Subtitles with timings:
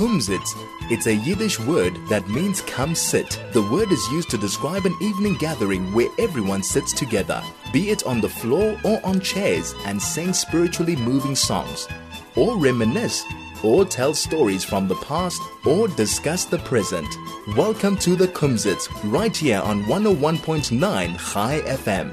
[0.00, 0.56] Kumzits.
[0.90, 3.38] It's a Yiddish word that means come sit.
[3.52, 8.06] The word is used to describe an evening gathering where everyone sits together, be it
[8.06, 11.86] on the floor or on chairs, and sing spiritually moving songs,
[12.34, 13.26] or reminisce,
[13.62, 17.14] or tell stories from the past, or discuss the present.
[17.54, 20.80] Welcome to the Kumzits, right here on 101.9
[21.18, 22.10] Chai FM.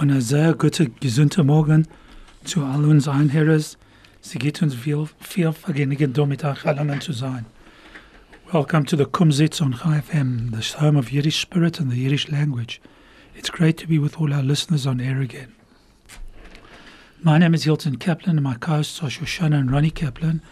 [0.00, 1.88] Und sehr guter, gesunder Morgen
[2.44, 3.76] zu all uns Einherres.
[4.22, 7.46] Sie geht uns viel, viel Vergnügen, da mit euch allen zu sein.
[8.52, 12.28] Welcome to the Kumzits on Chai FM, the home of Yiddish spirit and the Yiddish
[12.28, 12.80] language.
[13.34, 15.54] It's great to be with all our listeners on air again.
[17.22, 20.42] My name is Hilton Kaplan, and my co-hosts are Shoshana and Ronnie Kaplan.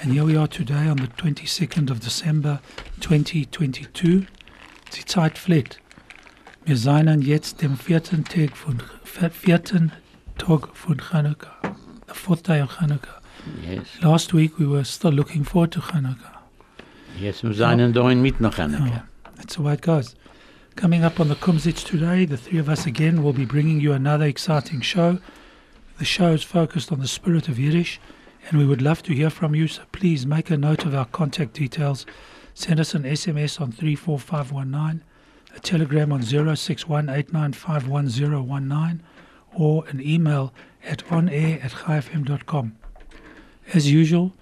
[0.00, 2.60] And here we are today on the 22nd of December
[3.00, 4.26] 2022.
[4.94, 5.78] Die Zeit fliegt.
[6.64, 9.92] Wir seien jetzt dem vierten Tag von, vierten
[10.38, 11.76] Tag von Chanukah,
[12.12, 13.20] the fourth day of Chanukah.
[13.66, 13.86] Yes.
[14.02, 16.38] Last week we were still looking forward to Chanukah.
[17.18, 19.02] Yes, wir seien da in mit noch Oh, Hanukkah.
[19.36, 20.14] that's the way it goes.
[20.76, 23.92] Coming up on the Kumzits today, the three of us again will be bringing you
[23.92, 25.18] another exciting show.
[25.98, 28.00] The show is focused on the spirit of Yiddish,
[28.48, 31.04] and we would love to hear from you, so please make a note of our
[31.06, 32.06] contact details.
[32.54, 35.02] Send us an SMS on 34519,
[35.54, 39.00] a telegram on 0618951019,
[39.54, 40.52] or an email
[40.84, 42.76] at onair at chaifm.com.
[43.74, 44.32] As usual,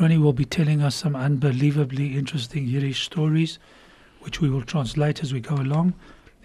[0.00, 3.58] Ronnie will be telling us some unbelievably interesting Yiddish stories,
[4.20, 5.94] which we will translate as we go along.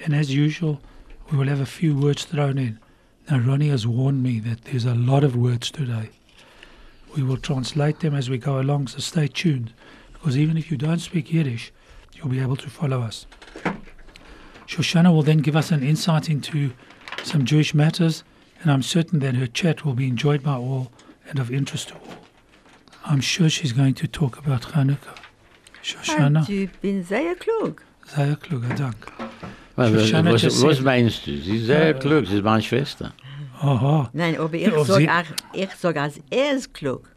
[0.04, 0.82] And as usual,
[1.32, 2.80] we will have a few words thrown in.
[3.30, 6.10] Now, Ronnie has warned me that there's a lot of words today.
[7.16, 9.74] We will translate them as we go along, so stay tuned,
[10.14, 11.74] because even if you don't speak Yiddish,
[12.14, 13.26] you'll be able to follow us.
[14.68, 16.74] Shoshana will then give us an insight into
[17.28, 18.24] some Jewish matters,
[18.62, 20.92] and I'm certain that her chat will be enjoyed by all
[21.30, 22.18] and of interest to all.
[23.06, 25.16] I'm sure she's going to talk about Hanukkah.
[25.84, 27.82] Shoshana, Du bist sehr klug.
[28.08, 28.96] sehr kluger Dank.
[29.76, 31.38] Was, was, Shoshana was, just was said- meinst du?
[31.42, 33.14] Sie ist sehr klug, sie ist meine Schwester.
[33.62, 35.24] Aha, Nein, aber ich Ja, sag, sie- auch,
[35.54, 37.10] ich sag, als er ist klug.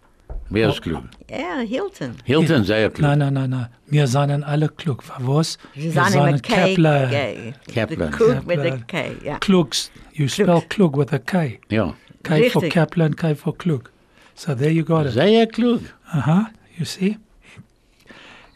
[0.49, 1.05] Wer ist klug?
[1.29, 2.17] Er, Hilton.
[2.25, 3.03] Hilton, sehr klug.
[3.09, 3.67] nein, nein, nein, nein.
[3.87, 5.03] Wir seien alle klug.
[5.03, 5.59] Für was?
[5.75, 6.55] Sie Wir sind mit K.
[6.55, 7.09] Kepler.
[7.09, 7.55] K.
[7.73, 8.11] Kaplan.
[8.11, 8.77] The cook with Kepler.
[8.79, 9.39] the K, ja.
[9.39, 9.91] Klugs.
[10.13, 11.61] You spell klug with a K.
[11.71, 12.73] Ja, K for Richtig.
[12.73, 13.91] Kaplan, K for klug.
[14.35, 15.13] So there you got it.
[15.13, 15.83] sehr klug.
[16.13, 16.47] Uh-huh.
[16.77, 17.17] You see?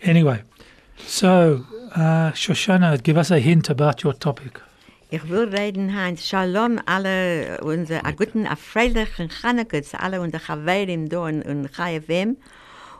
[0.02, 0.42] Anyway,
[1.06, 1.64] so
[1.94, 4.60] uh, Shoshana, give us a hint about your topic.
[5.14, 10.42] Ich will reden, Heinz, Shalom, alle unsere, a guten, a freilichen Chanukah zu alle unsere
[10.42, 12.36] Chaverim da in, in KFM.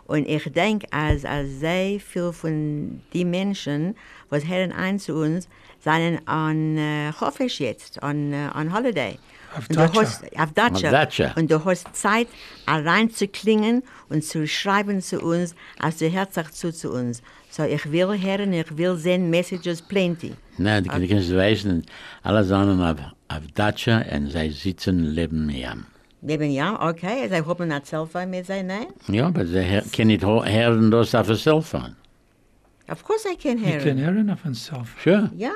[0.07, 3.97] Und ich denke, als, als sehr viel von die Menschen,
[4.31, 5.49] was hören ein zu uns,
[5.81, 9.19] seien an äh, Chofesh jetzt, an, äh, an Holiday.
[9.57, 10.91] Auf Und Datscha.
[10.93, 11.33] Datscha.
[11.35, 12.29] Und du hast Zeit,
[12.69, 17.23] reinzuklingen und zu schreiben zu uns, als du herzlich zu zu uns.
[17.57, 20.33] So, ich will hören, ich will sehen Messages plenty.
[20.59, 21.85] Nein, die können Sie wissen,
[22.25, 22.97] alle sind auf,
[23.29, 25.77] auf Datscha und sie sitzen leben mehr.
[26.21, 28.87] Neben ja, okay, sie haben ein Cellphone mit sein, nein?
[29.07, 31.95] Ja, aber sie her- können nicht ho- hören das auf dem Cellphone.
[32.89, 34.05] Of course I can You hear can it.
[34.05, 34.97] hear enough himself.
[35.05, 35.53] Sure, Ja,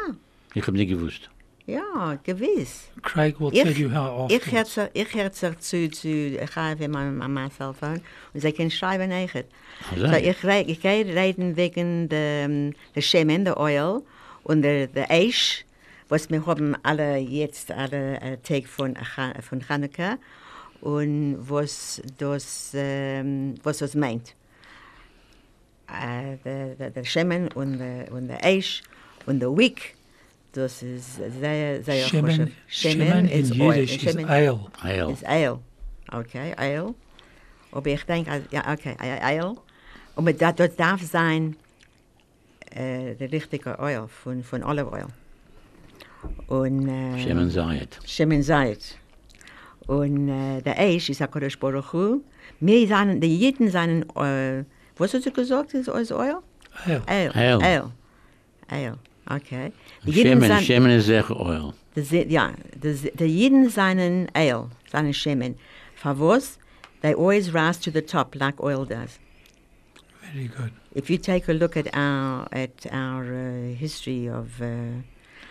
[0.54, 1.28] ich habe nicht gewusst.
[1.68, 2.88] Ja, gewiss.
[3.02, 4.76] Craig will Ich, tell you how ich afterwards.
[4.76, 8.00] höre ich zu, zu, ich habe mein, mein, Cellphone
[8.32, 9.44] und sie können schreiben echt.
[9.90, 14.02] Also, So, ich, ich gehe reden wegen der, der Schemen, der Oil
[14.44, 15.66] und der, der Eich,
[16.08, 18.96] was wir haben alle jetzt, alle äh, Tag von,
[19.42, 20.16] von Chanukah
[20.80, 24.34] und was das, ähm, was das meint.
[25.86, 28.82] Äh, der, der, der Schemen und der, und der Eich
[29.26, 29.97] und der Wick,
[30.58, 33.72] das ist sehr, sehr Shemen, Schemen Shemen in is oil.
[33.76, 34.60] Yiddish is Shemen ale.
[34.82, 35.10] Heil.
[35.10, 35.58] is ale.
[36.12, 36.94] Okay, ale.
[37.72, 39.54] Aber ich denke, also, ja, okay, a- ale.
[40.16, 41.56] Aber da, das darf sein
[42.70, 45.06] äh, der richtige Oil von, von Olive Oil.
[46.48, 47.98] Und äh, Schemen Zayat.
[48.04, 48.96] Shemen Zayit.
[49.86, 52.20] Und äh, der Eich ist HaKadosh Baruch Hu.
[52.60, 54.64] Wir sind, die Jiden sind, äh,
[54.96, 56.38] was hast du gesagt, ist ist Oil?
[56.84, 57.02] Ale.
[57.06, 57.60] Ale.
[57.62, 57.92] Ale.
[58.68, 58.98] Ale.
[59.28, 59.36] Ale.
[59.40, 59.72] Okay.
[60.04, 61.74] Die Jiden Schemen, sind- Schemen ist oil.
[61.94, 62.52] de zi- ja,
[62.82, 65.54] de zi- de Jeden seinen Ale, seinen Schemen.
[65.94, 66.58] For was?
[67.02, 69.18] They always rise to the top like oil does.
[70.32, 70.72] Very good.
[70.94, 75.02] If you take a look at our at our uh, history of, uh,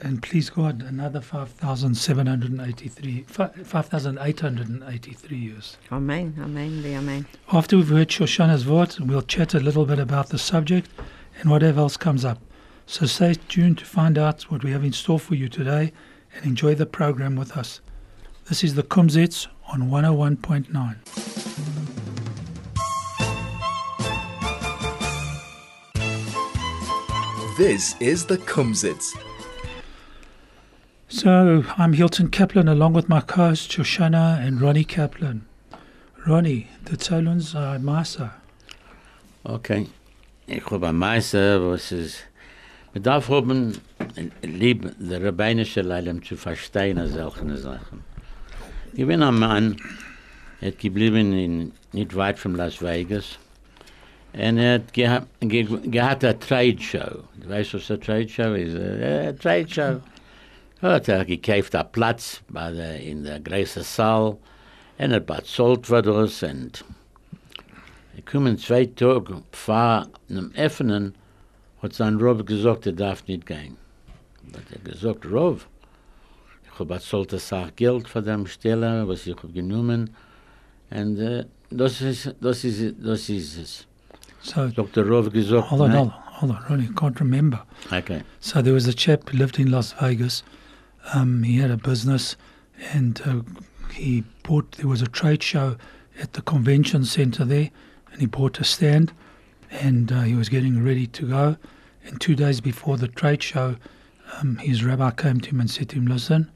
[0.00, 5.76] And please God, another 5,783, fi- 5,883 years.
[5.92, 7.26] Amen, Amen, Amen.
[7.52, 10.88] After we've heard Shoshana's word, we'll chat a little bit about the subject
[11.40, 12.38] and whatever else comes up.
[12.86, 15.92] So stay tuned to find out what we have in store for you today
[16.34, 17.80] and enjoy the program with us.
[18.48, 21.41] This is the Kumzits on 101.9.
[27.68, 29.16] This is the Kumzits.
[31.06, 35.46] So I'm Hilton Kaplan along with my co-host Shoshana and Ronnie Kaplan.
[36.26, 38.32] Ronnie, the Tolans are Masa.
[39.46, 39.86] Okay.
[40.48, 42.24] Ich habe ein Meister, was ist.
[42.94, 43.78] Man darf haben,
[44.42, 48.02] lieb, der rabbinische Leilem zu verstehen, als solche Sachen.
[48.92, 49.76] Ich bin ein Mann,
[50.60, 53.38] er geblieben in, nicht weit von Las Vegas.
[54.34, 57.24] Hat geha ge gehabt eine Trade Show.
[57.36, 58.74] Du weißt, was eine Trade Show ist?
[58.74, 60.00] Eine Trade Show.
[60.80, 64.38] Hat er gekauft einen Platz bei der, in der großen Saal.
[64.98, 66.84] Und er bezahlt für das und
[68.16, 71.14] Er kommen zwei Tage vor einem Öffnen,
[71.82, 73.76] hat sein Rav gesagt, er darf nicht gehen.
[74.54, 75.66] Hat er gesagt, Rav,
[76.64, 80.14] ich habe bezahlt das auch Geld für dem Stelle, was ich habe genommen.
[80.90, 83.86] Und äh, das ist, das ist, das ist es.
[84.42, 85.04] So Dr.
[85.04, 85.96] Rav gesagt, hold on, nein.
[85.98, 87.62] hold on, hold on, Ronnie, can't remember.
[87.92, 88.22] Okay.
[88.40, 90.42] So there was a chap who lived in Las Vegas.
[91.14, 92.36] Um, he had a business,
[92.92, 93.42] and uh,
[93.92, 94.72] he bought.
[94.72, 95.76] There was a trade show
[96.20, 97.70] at the convention center there,
[98.10, 99.12] and he bought a stand,
[99.70, 101.56] and uh, he was getting ready to go.
[102.04, 103.76] And two days before the trade show,
[104.40, 106.50] um, his rabbi came to him and said to him, "Listen,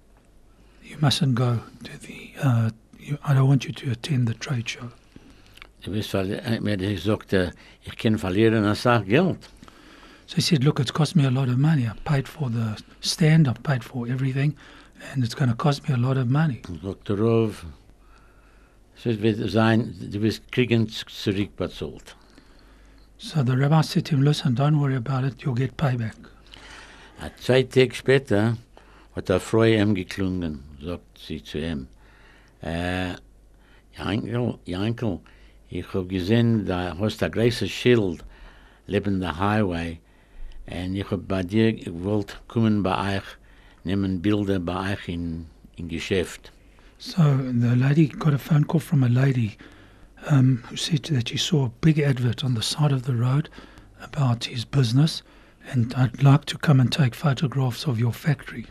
[0.83, 2.33] you mustn't go to the.
[2.43, 4.91] Uh, you, I don't want you to attend the trade show."
[5.87, 7.53] Du bist verli- hat gesagt, äh,
[7.85, 8.65] ich kann verlieren
[9.07, 9.39] Geld.
[10.27, 11.87] So he said, Look, it's cost me a lot of money.
[11.87, 14.57] I paid for the stand, I've paid for everything,
[15.13, 16.63] and it's going to cost me a lot of money.
[16.83, 17.15] Dr.
[17.15, 17.65] Rav,
[19.05, 22.17] es wird sein, du wirst kriegen zurückbezahlt.
[23.19, 26.17] So the rabbi said to him, Listen, don't worry about it, you'll get payback.
[27.21, 28.57] A zwei Tage später
[29.15, 31.87] hat eine Frau ihm geklungen, sagt sie zu ihm.
[32.61, 33.17] Äh, eh,
[33.97, 35.21] Jankel, Jankel,
[35.69, 38.25] ich habe gesehen, da hast ein großes Schild
[38.87, 39.99] neben der Highway
[40.67, 43.25] und ich habe bei dir gewollt kommen bei euch,
[43.85, 45.47] nehmen Bilder bei euch in,
[45.77, 46.53] in Geschäft.
[46.99, 49.57] So the lady got a phone call from a lady
[50.31, 53.49] um, who said that she saw a big advert on the side of the road
[54.03, 55.23] about his business,
[55.71, 58.67] and I'd like to come and take photographs of your factory.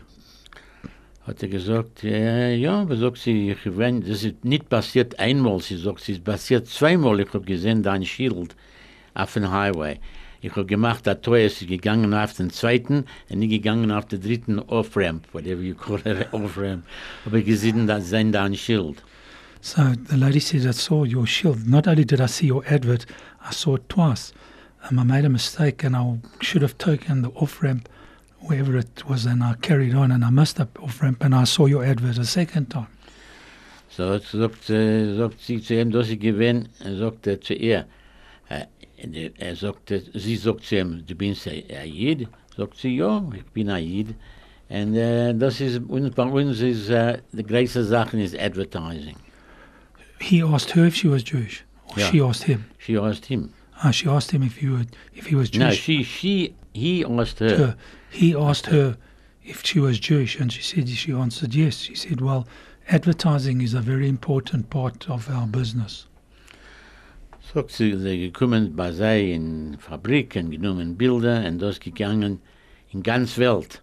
[1.26, 5.60] Hat er gesagt, ja, ja, aber sagt sie, ich wenn, das ist nicht passiert einmal,
[5.60, 8.54] sie sagt, es ist passiert zweimal, ich habe gesehen dein Schild
[9.14, 9.98] auf dem Highway.
[10.40, 14.20] Ich habe gemacht, der Tor ist gegangen auf den zweiten und nicht gegangen auf den
[14.20, 16.84] dritten Off-Ramp, whatever you call it, Off-Ramp.
[17.24, 19.02] Habe ich gesehen, das sein dein Schild.
[19.60, 21.66] So the lady said, I saw your shield.
[21.66, 23.04] Not only did I see your advert,
[23.42, 24.32] I saw it twice.
[24.88, 27.88] Um, I made a mistake and I should have taken the off ramp
[28.48, 31.44] wherever it was and I carried on and I missed the off ramp and I
[31.44, 32.86] saw your advert a second time.
[33.90, 37.86] So hat sagt, äh, sagt sie zu ihm, dass ich gewinn, er sagte zu ihr,
[38.48, 38.66] äh,
[39.38, 42.28] er- sagte, sie sagt zu ihm, du bist ein Ayid?
[42.56, 44.14] Sagt sie, ja, ich bin Ayid.
[44.68, 49.16] Und äh, das ist, uns, bei uns ist, äh, die größte Sache ist Advertising.
[50.20, 52.10] He asked her if she was Jewish, or Yeah.
[52.10, 52.64] she asked him.
[52.78, 53.50] She asked him.
[53.82, 55.64] Ah, she asked him if he, would, if he was Jewish.
[55.64, 57.56] No, she, she, he asked her.
[57.56, 57.76] her.
[58.10, 58.96] He asked her
[59.44, 61.76] if she was Jewish, and she said she answered yes.
[61.76, 62.46] She said, "Well,
[62.88, 66.06] advertising is a very important part of our business."
[67.52, 72.40] Sagt sie, gekommen bei sei in Fabrik und genommen Bilder und das gegangen
[72.92, 73.82] in ganz Welt,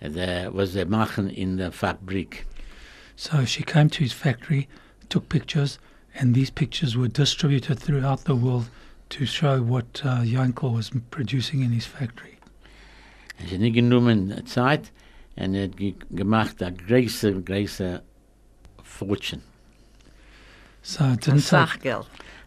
[0.00, 2.46] äh, was sie machen in der Fabrik.
[3.16, 4.68] So she came to his factory,
[5.08, 5.78] took pictures,
[6.14, 8.70] and these pictures were distributed throughout the world
[9.10, 12.38] to show what uh, Yankel was producing in his factory.
[13.38, 14.92] Es ist nicht genommen Zeit
[15.36, 18.02] und er hat ge gemacht eine große, große
[18.82, 19.42] Fortune.
[20.82, 22.06] So it didn't take, it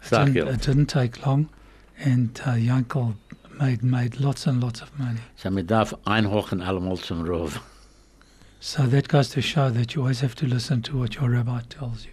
[0.10, 1.50] didn't, it didn't take long,
[2.00, 3.16] and uh, Yankel
[3.60, 5.20] made made lots and lots of money.
[5.36, 7.60] So man darf einhochen allemal zum Rov.
[8.60, 11.62] So that goes to show that you always have to listen to what your rabbi
[11.70, 12.13] tells you.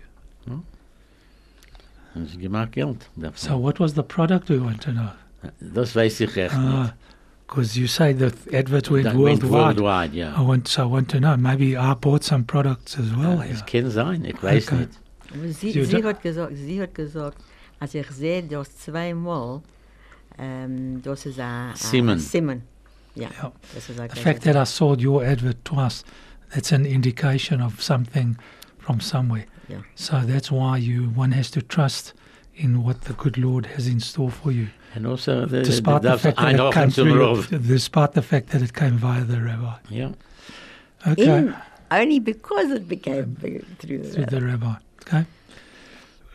[2.15, 3.09] Und es gemacht Geld.
[3.17, 3.37] davon.
[3.37, 5.09] So what was the product we want to know?
[5.45, 6.95] Uh, das weiß ich ah, echt nicht.
[7.47, 8.27] Because you say the
[8.57, 9.81] advert went That went worldwide.
[9.81, 10.37] worldwide, ja.
[10.41, 11.37] I want, so I want to know.
[11.37, 13.55] Maybe I bought some products as well uh, here.
[13.55, 14.77] Es kann sein, ich weiß Okay.
[14.77, 14.91] nicht.
[15.33, 17.39] Aber Sie, Sie- sie, hat gesagt, sie hat gesagt,
[17.79, 19.63] als ich sehe das zweimal,
[20.39, 22.19] ähm, das ist ein Simon.
[22.19, 22.63] Simon.
[23.15, 23.53] Ja, Ja.
[23.75, 26.05] das ist ein The fact that I saw your advert twice,
[26.53, 28.37] that's an indication of something
[28.79, 29.45] from somewhere.
[29.71, 29.83] Yeah.
[29.95, 32.13] So that's why you one has to trust
[32.55, 36.09] in what the good Lord has in store for you, And also, der despite the
[36.11, 37.49] darf fact that it came through, Rov.
[37.69, 39.77] despite the fact that it came via the rabbi.
[39.89, 40.13] Yeah.
[41.07, 41.55] Okay, In,
[41.91, 44.75] only because it became big through through the the rabbi.
[45.03, 45.25] Okay,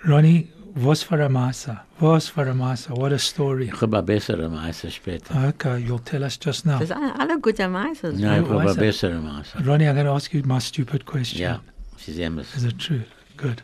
[0.08, 1.82] Ronnie, was for a masa?
[2.00, 2.90] Was for a masa?
[2.98, 3.66] What a story.
[3.68, 5.34] Ich habe eine bessere Meister später.
[5.50, 6.80] Okay, you'll tell us just now.
[6.80, 8.20] Das sind alle gute Meisters.
[8.20, 8.76] Ja, ich habe weiß eine er.
[8.76, 9.60] bessere Meister.
[9.66, 11.42] Ronnie, I'm going to ask you my stupid question.
[11.42, 11.60] Ja,
[11.98, 12.22] sie.
[12.22, 13.04] Is it true?
[13.38, 13.62] Good.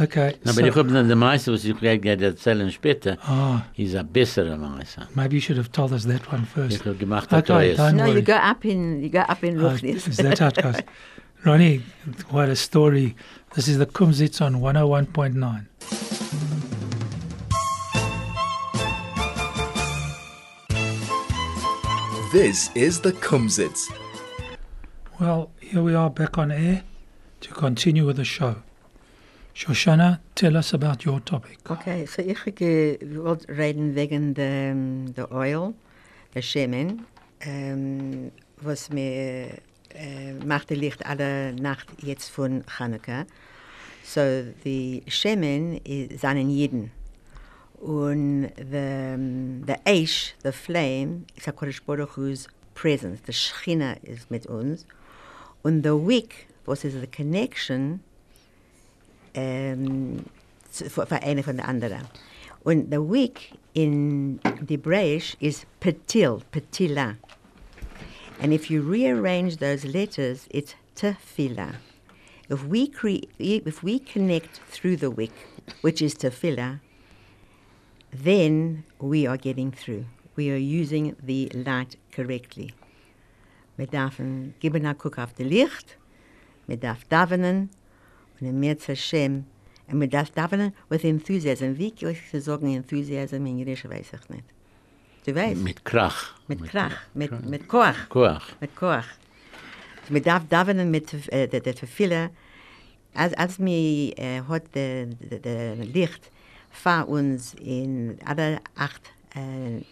[0.00, 0.36] Okay.
[0.44, 3.94] No, so- aber ich habe dann der Meister, was ich gleich erzählen später, Ah, ist
[3.94, 5.06] ein besserer Meister.
[5.14, 6.70] maybe you should have told us that one first.
[6.72, 6.86] Ich first.
[6.86, 8.22] habe gemacht, Okay, okay, dann- No, you worry.
[8.22, 10.08] go up in, you go up in Uh, Ruchnis.
[10.08, 10.76] is that how it goes?
[11.44, 11.82] Ronnie,
[12.30, 13.14] what a story.
[13.54, 15.66] This is the Kumzits on 101.9.
[22.32, 23.92] This is the Kumzits.
[25.20, 26.82] Well, here we are back on air
[27.40, 28.56] to continue with the show.
[29.54, 31.58] Shoshana, tell us about your topic.
[31.70, 34.74] Okay, so ich wollte reden wegen der,
[35.14, 35.74] der um, Oil,
[36.34, 37.04] der Schemen,
[37.40, 38.32] ähm, um,
[38.62, 39.48] was mir äh,
[39.94, 43.26] uh, uh, macht die Licht alle Nacht jetzt von Chanukka.
[44.04, 44.20] So,
[44.64, 46.90] die Schemen i- sind in Jeden.
[47.78, 53.20] Und the, um, the Eish, the flame, ist HaKadosh Baruch Hu's presence.
[53.26, 54.86] The Shechina ist mit uns.
[55.62, 58.00] Und the wick, was ist the connection,
[59.34, 60.24] ähm,
[60.70, 62.02] für, eine von der anderen.
[62.64, 67.16] Und der Wick in the Hebräisch ist Petil, Petila.
[68.40, 71.76] And if you rearrange those letters, it's Tefillah.
[72.50, 75.32] If we, cre- if we connect through the wick,
[75.80, 76.80] which is Tefillah,
[78.12, 80.06] then we are getting through.
[80.36, 82.74] We are using the light correctly.
[83.76, 85.96] Wir dürfen geben auf Licht,
[86.66, 87.70] wir dürfen davenen,
[88.42, 89.44] und im März Hashem,
[89.88, 91.76] und wir dürfen davenen with enthusiasm.
[91.78, 94.44] Wie kann ich sagen enthusiasm in Jiddisch, weiß ich nicht.
[95.24, 95.62] Du weißt?
[95.62, 96.34] mit Krach.
[96.48, 98.08] Mit Krach, mit, mit Koach.
[98.08, 98.60] Koach.
[98.60, 99.06] Mit Koach.
[100.08, 102.30] Wir darf davenen mit äh, der, der Tefille,
[103.14, 106.30] als, als mir äh, hat der, der, der Licht
[106.70, 109.82] vor uns in alle acht äh, äh,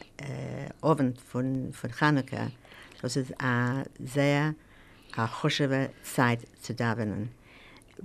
[0.80, 2.50] Abend von, von Chanukka,
[3.00, 4.54] das ist eine sehr
[5.16, 7.39] a chosheva Zeit zu davenen.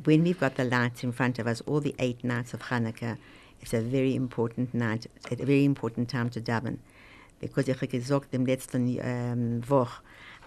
[0.03, 3.17] When we've got the lights in front of us, all the eight nights of Hanukkah,
[3.61, 6.79] it's a very important night, a very important time to daven.
[7.39, 10.01] Because ich habe gesagt, im letzten ähm, Woche,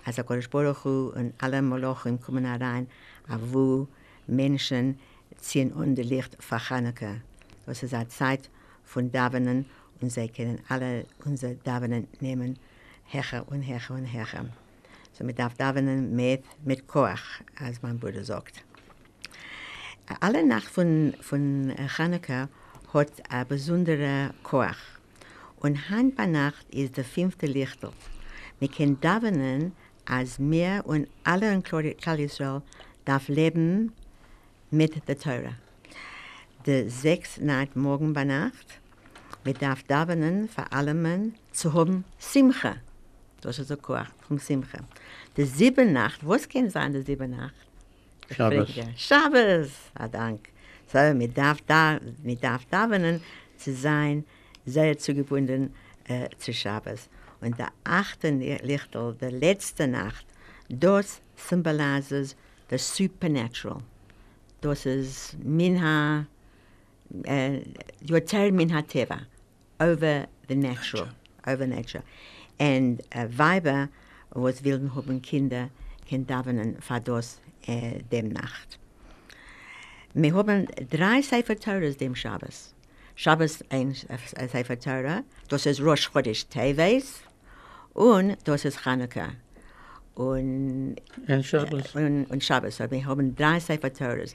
[0.05, 2.89] als der Kodesh Baruch Hu und alle Molochim kommen herein,
[3.29, 3.89] wo
[4.27, 4.99] Menschen
[5.41, 7.17] ziehen unter Licht für Hanukkah.
[7.65, 8.51] Das ist eine Zeit
[8.85, 9.67] von Davenen
[10.01, 12.59] und sie können alle unsere Davenen nehmen,
[13.05, 14.47] Hecher und Hecher und Hecher.
[15.13, 18.65] So man darf Davenen mit, mit Koach, als mein Bruder sagt.
[20.21, 22.49] Alle Nacht von, von äh, Chanukka
[22.95, 24.99] hat eine besondere Koach.
[25.57, 27.91] Und Hand bei Nacht ist der fünfte Lichtel.
[28.59, 29.73] Wir können davenen,
[30.07, 32.63] als wir und alle in Klal Klal Israel
[33.05, 33.93] darf leben
[34.71, 35.53] mit der Teure.
[36.65, 38.81] Der sechs Nacht morgen bei Nacht,
[39.45, 42.77] wir darf davenen vor allem zu haben Simcha.
[43.43, 44.79] Das ist der Koach vom Simcha.
[45.37, 47.68] Der sieben Nacht, was kann sein der sieben Nacht?
[48.31, 48.71] Shabbos.
[48.97, 50.51] Shabbos, ah, dank.
[50.93, 53.21] So, mir darf da, mir darf davenen
[53.57, 54.25] zu sein,
[54.65, 57.09] sehr zugebunden äh, zu Shabbos.
[57.41, 60.27] Und der achte Lichtel, der letzte Nacht,
[60.69, 62.37] das symbolizes
[62.71, 63.83] the supernatural.
[64.61, 66.27] Das ist minha,
[67.25, 67.61] äh,
[68.01, 69.21] yoter minha teva,
[69.79, 71.09] over the natural,
[71.47, 72.03] over nature.
[72.59, 73.89] And äh, Weiber,
[74.31, 75.71] was willen haben Kinder,
[76.09, 78.79] können davenen für das äh, dem Nacht.
[80.15, 82.75] Wir haben drei Sefer Torahs dem Shabbos.
[83.15, 87.21] Shabbos ein äh, Sefer Torah, das ist Rosh Chodesh Teves
[87.93, 89.31] und das ist Chanukah.
[90.15, 90.97] Und,
[91.27, 91.95] En Shabbos.
[91.95, 92.81] und, und Shabbos.
[92.81, 94.35] Also wir haben drei Sefer Torahs.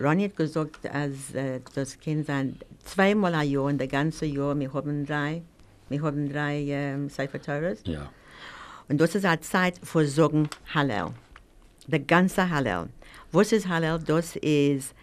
[0.00, 4.58] Ronny hat gesagt, als äh, das Kind sein zweimal ein Jahr, in der ganze Jahr,
[4.58, 5.42] wir haben drei,
[5.88, 7.80] wir haben drei ähm, Sefer Torahs.
[7.84, 8.10] Ja.
[8.88, 11.12] Und das ist eine Zeit für Sagen Hallel.
[11.88, 12.88] Der ganze Hallel.
[13.32, 13.98] Was ist Hallel?
[13.98, 14.94] Das ist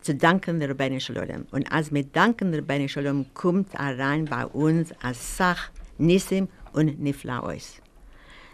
[0.00, 1.46] zu danken der Ribono Shel Olam.
[1.52, 6.48] Und als wir danken der Ribono Shel Olam, kommt rein bei uns als Sach, Nissim
[6.72, 7.80] und Niflaos.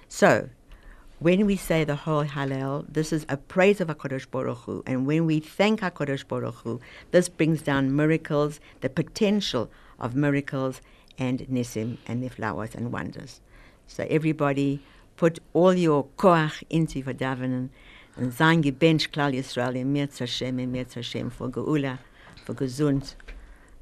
[0.09, 0.49] So,
[1.21, 4.83] when we say the whole Hallel, this is a praise of HaKadosh Baruch Hu.
[4.87, 6.81] And when we thank HaKadosh Baruch Hu,
[7.13, 10.83] this brings down miracles, the potential of miracles
[11.19, 13.41] and Nissim and Niflaos and wonders.
[13.87, 14.83] So everybody
[15.21, 17.69] put all your koach into your davening
[18.17, 21.99] and sein gebench Klal Yisrael in Mirz Hashem, in Mirz Hashem, for Geula,
[22.47, 23.17] for Gesund,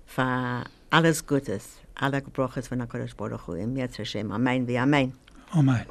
[0.04, 4.32] for alles Gutes, alle Gebroches von HaKadosh Baruch Hu, in Mirz Hashem.
[4.32, 5.12] Amen, wie Amen.
[5.54, 5.86] Amen.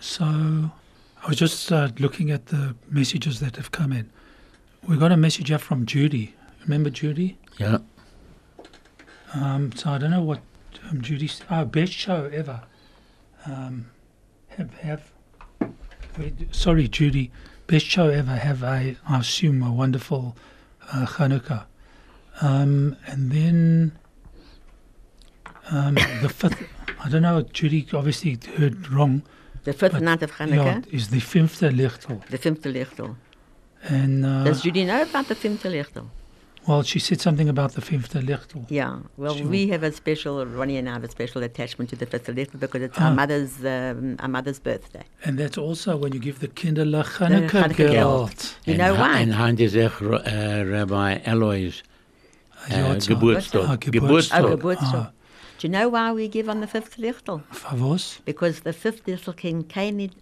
[0.00, 4.10] So I was just uh, looking at the messages that have come in.
[4.88, 6.34] We got a message up from Judy.
[6.62, 7.36] Remember Judy?
[7.58, 7.78] Yeah.
[9.34, 10.40] Um, so I don't know what
[10.88, 11.42] um, Judy's.
[11.50, 12.62] Oh, best show ever.
[13.46, 13.90] Um,
[14.48, 15.12] have have.
[16.50, 17.30] Sorry, Judy.
[17.66, 18.36] Best show ever.
[18.36, 20.36] Have a I assume a wonderful
[20.92, 21.66] uh, Hanukkah.
[22.40, 23.98] Um, and then
[25.70, 26.62] um, the fifth.
[27.02, 27.42] I don't know.
[27.42, 29.22] Judy obviously heard wrong.
[29.64, 32.24] The fifth night of Hanukkah, is the fifde lichtel.
[32.26, 33.16] the fifth lichtel.
[33.82, 36.08] And uh, Does Judy know about the fifth lichtel?
[36.66, 38.64] Well, she said something about the fifde lichtel.
[38.68, 39.46] Yeah, well, Sure.
[39.46, 42.58] we have a special, Ronnie and I have a special attachment to the fifth lichtel
[42.60, 43.14] because it's our Ah.
[43.14, 45.04] mother's, um, our mother's birthday.
[45.24, 47.90] And that's also when you give the Kinderle Hanukkah Hanukkah geld.
[47.92, 48.54] geld.
[48.66, 49.20] You know en, why?
[49.20, 49.88] En hand is uh,
[50.74, 51.82] Rabbi Eloy's
[52.70, 53.64] uh, Geburtstag.
[53.68, 54.44] Ah, Geburtstag.
[54.44, 55.06] Oh, Geburtstag.
[55.06, 55.12] Ah.
[55.58, 57.42] Do you know why we give on the fifth lichtel?
[57.52, 58.20] Favos?
[58.24, 60.14] Because the fifth lichtel can kein nicht,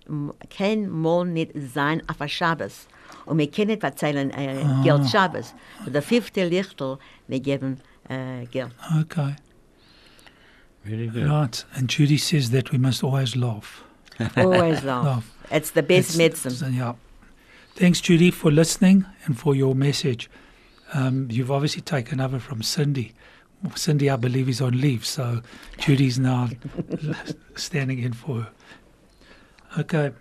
[0.50, 2.86] kein mal nicht sein auf a Shabbos.
[3.28, 4.82] Und wir können nicht erzählen äh, Ah.
[4.82, 5.54] Geld Shabbos.
[5.84, 8.72] So the fifth lichtel, wir geben äh, Geld.
[9.00, 9.36] Okay.
[10.84, 11.28] Very good.
[11.28, 11.66] Right.
[11.74, 13.84] And Judy says that we must always laugh.
[14.36, 15.04] Always laugh.
[15.04, 15.24] Laugh.
[15.50, 16.50] It's the best It's- medicine.
[16.52, 16.94] so, yeah.
[17.76, 20.28] Thanks, Judy, for listening and for your message.
[20.94, 23.12] Um, you've obviously taken over from Cindy.
[23.76, 25.42] Cindy, I believe, is on leave, so
[25.78, 26.48] Judy's now
[27.56, 28.48] standing in for her.
[29.80, 30.12] Okay.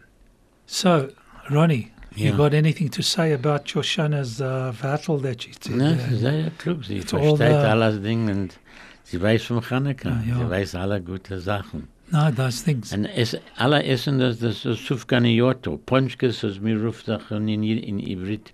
[0.67, 1.09] So,
[1.49, 2.37] Ronnie, you Yeah.
[2.37, 5.61] got anything to say about Shoshana's uh, Vattel that she did?
[5.61, 6.83] Sie ist sehr klug.
[6.85, 8.59] Sie It's versteht alles Ding und
[9.03, 10.21] sie weiß vom Chanukah.
[10.27, 10.37] Ja.
[10.39, 11.87] Sie weiß alle gute Sachen.
[12.11, 12.93] no, those things.
[12.93, 15.77] Und es, alle essen das, das ist Sufganioto.
[15.77, 18.53] Ponchkes, das mir ruft auch in, in, Ivrit.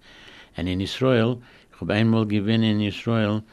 [0.58, 1.38] Und in Israel,
[1.74, 3.44] ich habe einmal gewinnt in Israel,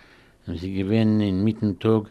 [0.47, 2.11] und sie gewinnen in Mittentag,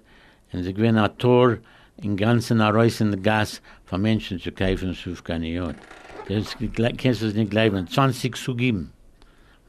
[0.52, 1.58] und sie gewinnen ein Tor
[2.02, 5.76] in ganzen Areus in der Gas von Menschen zu kaufen, Sufganiot.
[6.30, 7.88] Das gle- kannst du es nicht glauben.
[7.88, 8.92] 20 zu geben.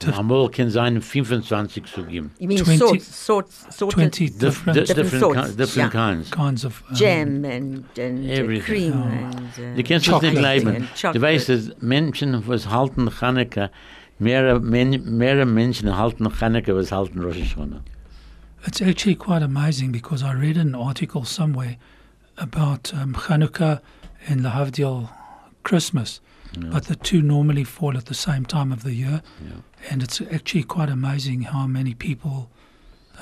[0.01, 2.31] Tf- Einmal kann sein 25 zu geben.
[2.39, 6.07] You mean 20 sorts, sorts, sorts 20 different Different different, sorts, ki- different yeah.
[6.15, 6.31] kinds.
[6.31, 8.63] kinds of um, jam and, and Everything.
[8.93, 9.05] cream Oh.
[9.05, 10.37] and uh, Du kannst es nicht Chocolate.
[10.39, 10.69] glauben.
[10.69, 11.21] and Du chocolate.
[11.21, 13.71] weißt, dass Menschen, was halten Chanukah,
[14.19, 17.81] mehr, men, mehr Menschen halten Chanukah, was halten Rosh Hashanah.
[18.67, 21.77] It's actually quite amazing because I read an article somewhere
[22.39, 23.81] about um, Hanukkah
[24.27, 25.09] and the Havdil
[26.53, 29.23] Christmas, but the two normally fall at the same time of the year.
[29.43, 29.91] Yeah.
[29.91, 32.51] And it's actually quite amazing how many people,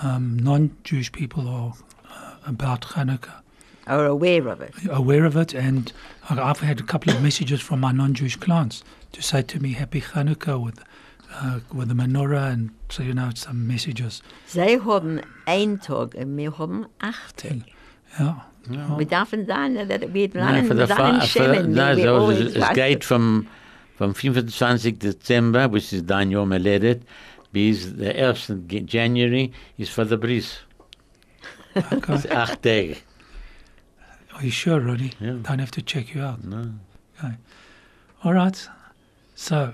[0.02, 1.72] um, non Jewish people, are
[2.10, 3.42] uh, about Hanukkah,
[3.86, 4.74] are aware of it.
[4.90, 5.54] aware of it.
[5.54, 5.92] And
[6.28, 9.60] I- I've had a couple of messages from my non Jewish clients to say to
[9.60, 10.82] me, Happy Hanukkah with,
[11.32, 14.22] uh, with the menorah, and so, you know, some messages.
[14.46, 17.64] Sie haben einen Tag und wir haben acht Tage.
[18.18, 18.42] Yeah.
[18.68, 21.72] Wir dürfen sagen, dass wir lernen, für- schämen.
[21.72, 23.46] nein, so, es, es geht vom,
[23.96, 24.98] vom 25.
[24.98, 27.02] Dezember, which is dein Yom Haledet,
[27.52, 28.52] bis der 1.
[28.66, 30.58] Ge- January ist für der Bris.
[31.74, 31.98] Okay.
[32.06, 32.96] Das ist acht Tage.
[34.34, 35.10] Are you sure, Ronnie?
[35.20, 35.34] Yeah.
[35.42, 36.44] Don't have to check you out.
[36.44, 36.62] No.
[38.22, 38.70] All right.
[39.34, 39.68] So,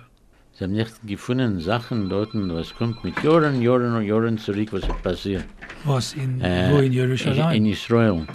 [0.57, 4.83] Sie haben nicht gefunden Sachen dort, was kommt mit Jahren, Jahren und Jahren zurück, was
[5.03, 5.45] passiert.
[5.85, 7.67] was in Äh, wo in In Jerusalem?
[7.67, 8.27] Israel.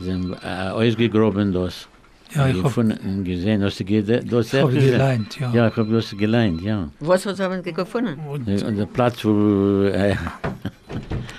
[0.00, 1.88] Sie haben äh, ausgegraben das.
[2.34, 3.62] Ja, ich habe gefunden gesehen.
[3.64, 5.52] Hast du ge- du hast hab selbst ja.
[5.52, 6.88] Ja, ich habe das gelernt, ja.
[7.00, 8.20] Was was haben Sie gefunden?
[8.28, 10.14] Und Und der Platz, wo äh,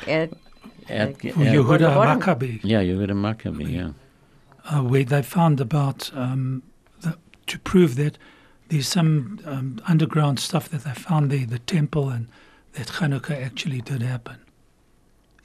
[0.06, 0.30] Er,
[0.88, 1.96] er hat wo er- Yehuda?
[1.96, 3.94] Maccabi, Ja, Yehuda Maccabi, ja.
[4.70, 6.62] uh, where they found about um,
[7.02, 7.12] the,
[7.48, 8.18] to prove that
[8.70, 12.28] there's some um, underground stuff that they found there, the temple, and
[12.74, 14.36] that Hanukkah actually did happen.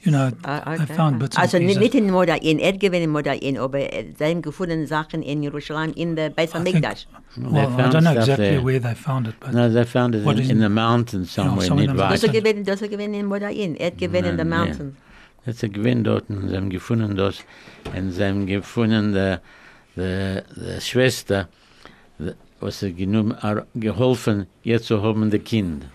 [0.07, 1.81] You know, Ah, they found bits and also nicht, pieces.
[1.81, 5.91] nicht in Modain, er gewinnt in Modain, aber äh, sie haben gefunden Sachen in Jerusalem
[5.95, 7.07] in der Beis I HaMikdash.
[7.35, 8.63] Well, I don't know exactly there.
[8.65, 11.65] where they found it, but No, they found it in, in in- the mountains somewhere,
[11.67, 12.11] somewhere nicht in the weit.
[12.13, 12.43] Das mountains.
[12.43, 14.95] gewinnt, das er gewinnt in Modain, er gewinnt in the mountains.
[15.45, 17.39] Das ist ein Gewinn dort, und sie haben gefunden das,
[17.93, 19.37] und sie haben gefunden, die,
[19.97, 21.49] die, die Schwester,
[22.61, 23.35] was sie genommen,
[23.75, 25.85] geholfen, jetzt zu haben, die Kind.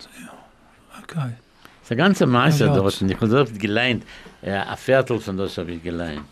[1.01, 1.31] okay.
[1.83, 2.79] Das ist ein ganzer Meister Ja, ja.
[2.81, 4.05] dort, und ich habe das geleint,
[4.41, 6.25] ja, ein Viertel von das habe ich geleint.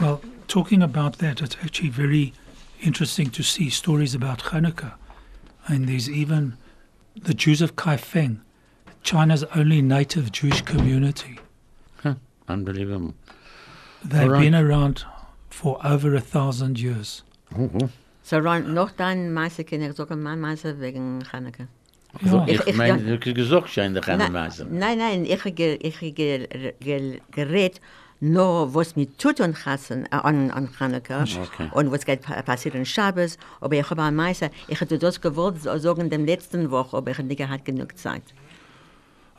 [0.00, 0.18] Well,
[0.48, 2.32] talking about that, it's actually very
[2.80, 4.94] interesting to see stories about Hanukkah.
[5.68, 6.56] And there's even
[7.14, 8.40] the Jews of Kaifeng,
[9.04, 11.38] China's only native Jewish community.
[12.48, 13.14] Unbelievable.
[14.04, 14.40] They've All right.
[14.40, 15.04] been around
[15.50, 17.22] for over a thousand years.
[17.56, 17.90] Oh, oh.
[18.22, 21.22] So Ron, noch dein Meister kann ich sagen, mein Meister wegen
[22.20, 22.46] Chanukah.
[22.46, 22.52] Ja.
[22.54, 24.64] Ich, Ich- ich- meine, du hast gesagt, scheint der keine Meister.
[24.70, 26.46] Nein, nein, ich habe ge, ich hab ge,
[26.80, 27.80] ge, gerät
[28.20, 31.68] nur, was mir tut an, Chassen, äh, an, an Chanukah Okay.
[31.72, 33.38] und was geht pa- passiert in Shabbos.
[33.60, 36.96] Aber ich habe am Meister, ich hätte das gewollt so- sagen in der letzten Woche,
[36.96, 38.22] aber ich nicht gehabt genug Zeit.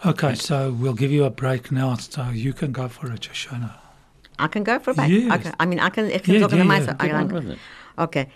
[0.06, 3.72] Okay, so we'll give you a break now, so you can go for it, Shoshana.
[4.42, 5.10] I can go for a bite.
[5.10, 5.30] Yes.
[5.30, 7.34] I, can, I mean, I can, ich kann Yeah, sagen, yeah, am yeah.
[7.34, 7.58] With it.
[7.98, 8.28] Okay.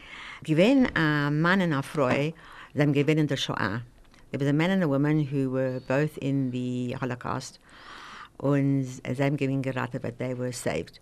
[0.43, 2.33] Gewinn ein Mann und eine Frau, sie
[2.81, 3.79] haben gewinn in der Shoah.
[4.33, 7.59] There was a man and a woman who were both in the Holocaust.
[8.39, 10.99] Und sie haben geraten, but they were saved.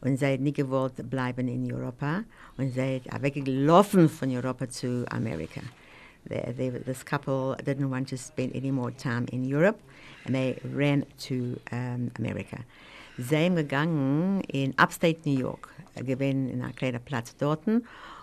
[0.00, 2.24] Und sie haben nicht gewollt bleiben in Europa.
[2.58, 5.60] Und sie haben weggelaufen von Europa zu Amerika.
[6.28, 9.78] They, they, this couple didn't want to spend any more time in Europe,
[10.24, 12.64] and they ran to um, America.
[13.16, 17.64] Sie haben gegangen in Upstate New York, gewesen in einem kleinen Platz dort,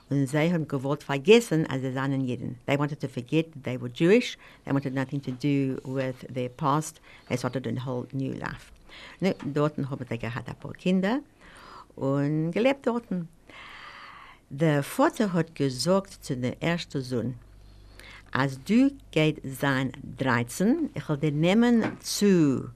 [0.10, 2.58] und sie haben gewollt vergessen, als sie seien Jeden.
[2.66, 6.50] They wanted to forget that they were Jewish, they wanted nothing to do with their
[6.50, 8.72] past, they started a whole new life.
[9.20, 11.20] Nu, dort haben sie gehabt ein paar Kinder
[11.96, 13.06] und gelebt dort.
[14.50, 17.36] Der Vater hat gesagt zu dem ersten Sohn,
[18.32, 22.70] als du geht sein 13, ich will dir nehmen zu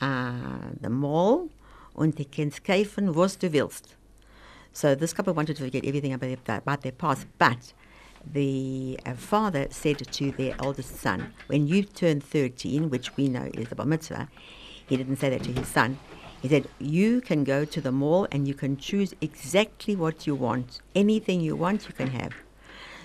[0.00, 1.48] uh, dem Mall
[1.92, 3.96] und du kannst kaufen, was du willst.
[4.72, 7.72] So this couple wanted to forget everything about, their- about their past, but
[8.30, 13.50] the uh, father said to their eldest son, when you turn 13, which we know
[13.54, 14.28] is the bar mitzvah,
[14.86, 15.98] he didn't say that to his son.
[16.40, 20.34] He said, you can go to the mall and you can choose exactly what you
[20.34, 20.80] want.
[20.94, 22.32] Anything you want, you can have.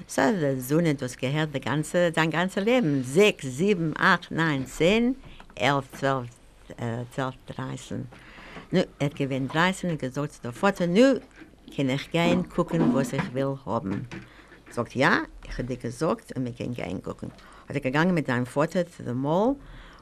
[0.08, 3.04] So the Sohn das gehört the ganze, sein ganzes Leben.
[3.04, 5.16] Sechs, sieben, acht, neun, zehn,
[5.56, 6.30] elf, zwölf,
[7.14, 8.08] zwölf, dreizehn.
[8.72, 11.20] Nu, er gewinnt 13 und gesagt Vater, nu
[11.76, 14.08] kann ich gehen gucken, was ich will haben.
[14.70, 17.32] Sagt, ja, ich habe dir gesagt und wir können gehen gucken.
[17.68, 19.56] Hat er gegangen mit seinem Vater zu dem Mall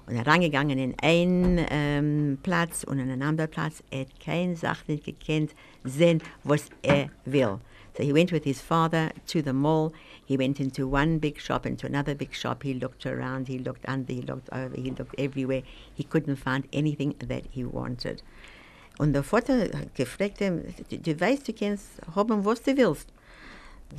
[0.08, 3.84] und er reingegangen in einen ähm, Platz und in einen anderen Platz.
[3.92, 7.60] Er hat keine Sache nicht gekannt, sehen, was er will.
[7.98, 9.94] So he went with his father to the mall.
[10.26, 12.64] He went into one big shop, into another big shop.
[12.64, 15.64] He looked around, he looked under, he looked over, he looked everywhere.
[15.94, 18.22] He couldn't find anything that he wanted.
[18.98, 23.08] Und der Vater gefragt ihm, du, weißt, du kannst haben, was du willst.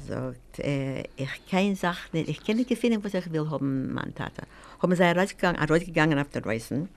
[0.08, 4.14] Sagt, äh, ich kann Sachen nicht, ich kann nicht finden, was ich will haben, mein
[4.14, 4.42] Tata.
[4.80, 6.88] Haben sie rausgegangen, rausgegangen auf der Reisen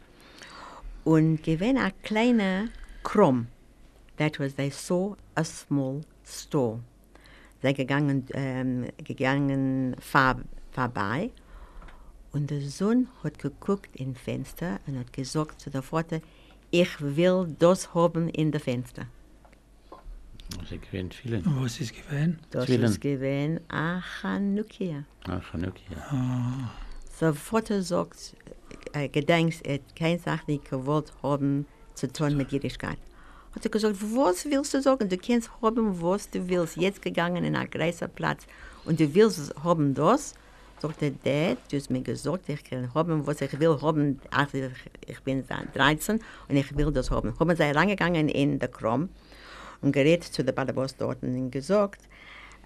[1.03, 2.69] und gewinn ein kleiner
[3.03, 3.47] Krumm.
[4.17, 6.79] That was, they saw a small store.
[7.61, 11.31] Sie gegangen, ähm, gegangen vor, vorbei
[12.31, 16.21] und der Sohn hat geguckt in Fenster und hat gesagt zu der Vater,
[16.71, 19.05] ich will das haben in der Fenster.
[20.67, 21.41] Sie gewinnt viele.
[21.45, 22.39] Was is given?
[22.51, 22.83] Das Zwillen.
[22.83, 25.03] ist gewesen a Chanukia.
[25.27, 26.71] Ach, genug, ja.
[27.19, 28.35] So Vater sagt,
[28.93, 32.97] äh, gedenkst, er hat keine Sache nicht gewollt haben zu tun mit Jüdischkeit.
[33.53, 35.09] Hat er gesagt, was willst du sagen?
[35.09, 36.77] Du kannst haben, was du willst.
[36.77, 38.45] Jetzt gegangen in einen großen Platz
[38.85, 40.33] und du willst haben das.
[40.81, 44.19] Sagt der du hast mir gesagt, ich kann haben, was ich will haben.
[44.31, 44.71] Also ich,
[45.07, 47.37] ich bin 13 und ich will das haben.
[47.37, 49.09] Haben sie reingegangen in der Krom
[49.81, 52.01] und gerät zu der Ballerboss dort und gesagt,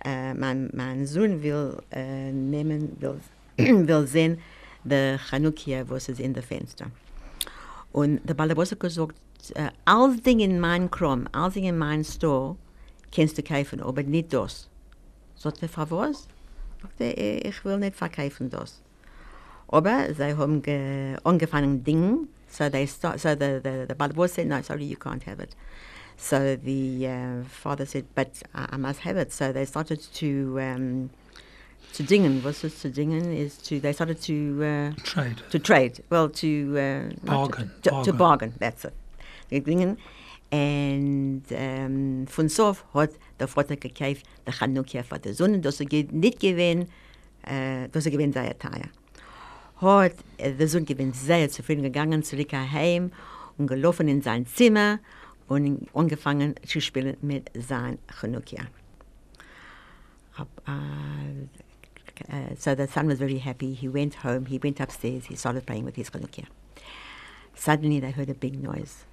[0.05, 3.19] äh, mein, mein Sohn will äh, nehmen, will,
[3.57, 4.39] will sehen,
[4.83, 6.87] der Chanukia, was ist in der Fenster.
[7.91, 9.15] Und der Ballerboss hat gesagt,
[9.55, 12.55] äh, alles Ding in meinem Krom, alles Ding in meinem Store,
[13.11, 14.69] kannst du kaufen, aber nicht das.
[15.35, 16.27] Sagt er, für was?
[16.83, 18.81] Sagt er, "Eh, ich will nicht verkaufen das.
[19.67, 24.45] Aber sie haben ge angefangen Dinge, so, they start, so the, the, the Ballerboss said,
[24.47, 25.55] no, sorry, you can't have it.
[26.17, 29.31] So the uh, father said, but I, I must have it.
[29.33, 31.09] So they started to um,
[31.93, 32.43] to dingen.
[32.43, 33.33] What's this to dingen?
[33.35, 35.41] Is to they started to uh, Trade.
[35.49, 36.03] to trade.
[36.11, 38.17] Well, to uh, Bargain, To, to, bargain.
[38.17, 38.53] bargain.
[38.59, 38.93] That's it.
[39.49, 39.97] gegangen.
[40.55, 46.39] Ähm, von so hat der Vater gekauft, der Chanukja für die Sonne, dass er nicht
[46.39, 46.91] gewinnt,
[47.41, 48.89] äh, dass er gewinnt sehr teuer.
[49.77, 53.11] Hat äh, der Sohn gewinnt sehr zufrieden gegangen, zurück heim
[53.57, 54.99] und gelaufen in sein Zimmer
[55.47, 58.65] und angefangen zu spielen mit seinem Chanukja.
[60.37, 63.73] Up, uh, uh, so the son was very happy.
[63.73, 66.45] He went home, he went upstairs, he started playing with his Chanukia.
[67.55, 69.05] Suddenly they heard a big noise.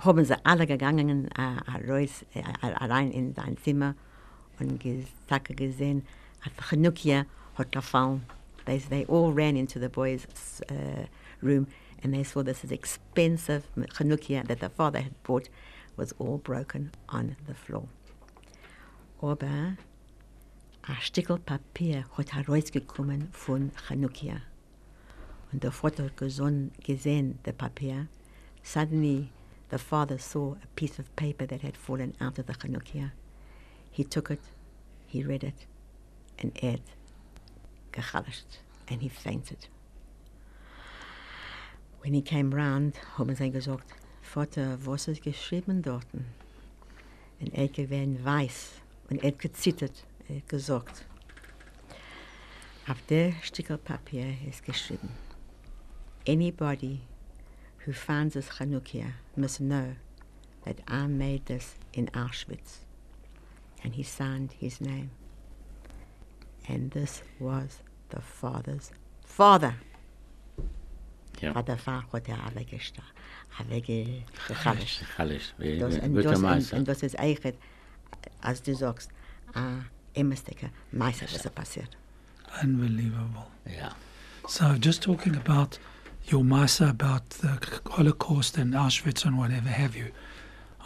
[0.00, 3.94] Haben sie alle gegangen uh, uh, rein in sein Zimmer
[4.58, 6.06] und gesagt, gesehen,
[6.40, 8.22] hat Chanukia hat gefallen.
[8.64, 10.26] They, they all ran into the boys'
[10.70, 11.06] uh,
[11.42, 11.66] room
[12.02, 15.48] and they saw this expensive Chanukia that the father had bought
[15.96, 17.88] was all broken on the floor.
[19.20, 19.76] Aber
[20.82, 24.40] ein Stückel Papier hat herausgekommen von Chanukia.
[25.52, 28.06] Und der Vater hat gesehen, the Papier.
[28.62, 29.30] Suddenly,
[29.70, 33.12] the father saw a piece of paper that had fallen out of the Chanukia.
[33.90, 34.40] He took it,
[35.06, 35.66] he read it,
[36.38, 36.78] and er
[37.96, 38.26] hat
[38.88, 39.68] and he fainted.
[42.00, 46.06] When he came round, haben sie gesagt, Vater, was ist geschrieben dort?
[47.40, 48.80] Und er gewesen weiß
[49.10, 51.04] und er gezittert, er gesagt.
[52.88, 55.10] Auf der Stückel Papier ist geschrieben,
[56.26, 57.00] Anybody
[57.86, 59.96] who finds this Chanukia must know
[60.64, 62.80] that I made this in Auschwitz.
[63.82, 65.10] And he signed his name.
[66.68, 67.78] And this was
[68.10, 68.90] the father's
[69.24, 69.74] father.
[71.40, 71.54] Ja.
[71.54, 73.02] Hat der Vater hat er weggesta-
[73.68, 75.02] weggechallischt.
[75.16, 75.54] Chalish.
[75.58, 76.76] Das, und, Guter das, und, Meister.
[76.76, 77.54] und das ist eigentlich,
[78.42, 79.10] als du sagst,
[79.54, 81.96] ein immerstücke Meister, was passiert.
[82.62, 83.46] Unbelievable.
[83.64, 83.94] Ja.
[84.46, 85.78] So, just talking about
[86.26, 87.58] your Masa, about the
[87.90, 90.10] Holocaust and Auschwitz and whatever have you,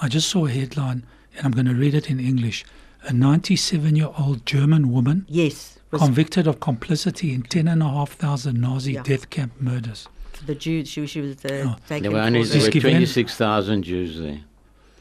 [0.00, 1.04] I just saw a headline,
[1.36, 2.64] and I'm going to read it in English.
[3.02, 9.02] A 97 year old German woman Yes, convicted of complicity in 10,500 Nazi Yeah.
[9.02, 10.08] death camp murders.
[10.46, 11.76] the Jew, she, she was Yeah.
[11.88, 12.90] taken There were only for there Just were the, give in.
[12.92, 14.40] 26,000 Jews there.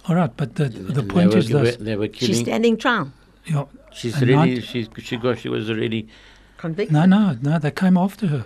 [0.07, 1.75] All right, but the, the They point were- is this.
[1.77, 3.11] They were she's standing trial,
[3.45, 4.61] Yeah, She's a already.
[4.61, 5.39] She she got.
[5.39, 6.07] She was already.
[6.57, 6.93] convicted.
[6.93, 8.45] No, no, no, they came after her.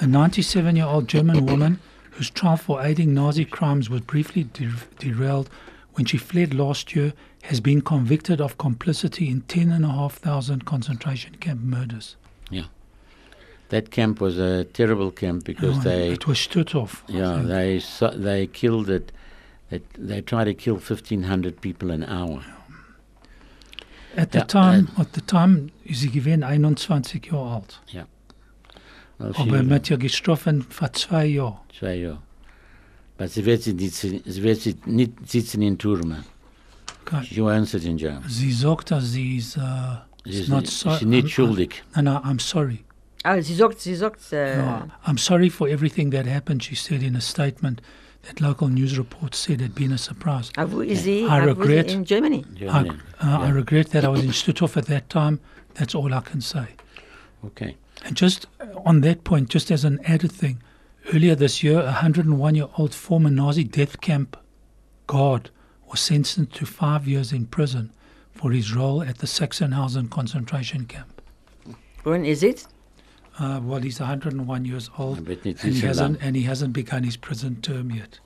[0.00, 1.78] A 97 year old German woman
[2.12, 5.48] whose trial for aiding Nazi crimes was briefly de- derailed
[5.94, 12.16] when she fled last year has been convicted of complicity in 10,500 concentration camp murders.
[12.50, 12.64] Yeah.
[13.68, 16.10] That camp was a terrible camp because Oh, they.
[16.12, 17.02] it was Stutthof.
[17.08, 17.80] Yeah, they
[18.18, 19.12] they killed it.
[19.70, 22.44] They, they try to kill 1,500 people an hour.
[24.16, 27.78] At the Yeah, time, uh, at the time is sie given 21 Jahre alt.
[27.92, 28.06] Well,
[29.18, 31.58] she, Aber mit ihr getroffen vor zwei Jahren.
[31.78, 32.18] zwei Jahre.
[33.18, 36.24] Aber sie wird, sie, sie wird nicht sitzen in Turmen.
[37.06, 37.24] Okay.
[37.24, 38.20] She won't sit in jail.
[38.28, 39.60] Sie sagt, dass sie ist, äh,
[40.24, 41.82] Sie ist not so- sie nicht I'm- schuldig.
[41.94, 42.80] no, no, I'm sorry.
[43.24, 47.02] Oh, sie sagt, sie sagt, äh, No, I'm sorry for everything that happened, she said
[47.02, 47.80] in a statement
[48.26, 50.50] that local news reports said had been a surprise.
[50.58, 51.20] uh, wo ist sie?
[51.20, 52.44] I Uh, wo ist sie regret- in Germany.
[52.54, 52.90] I, Germany.
[53.22, 55.38] uh, I regret that I was in Stutthof at that time.
[55.74, 56.66] That's all I can say.
[57.44, 57.76] Okay.
[58.04, 58.46] And just
[58.84, 60.62] on that point, just as an added thing,
[61.12, 64.36] earlier this year, a 101 year old former Nazi death camp
[65.06, 65.50] guard
[65.88, 67.92] was sentenced to five years in prison
[68.32, 71.22] for his role at the Sachsenhausen concentration camp.
[72.02, 72.66] When is it?
[73.38, 77.02] Uh, well, he's 101 years old, wird nicht and he hasn't and he hasn't begun
[77.02, 78.18] his prison term yet.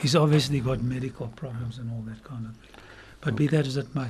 [0.00, 2.70] He's obviously got medical problems and all that kind of thing.
[3.20, 4.08] But be that as it may,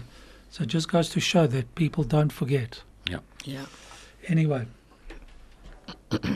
[0.51, 2.83] so it just goes to show that people don't forget.
[3.09, 3.19] Yeah.
[3.45, 3.65] Yeah.
[4.27, 4.67] Anyway,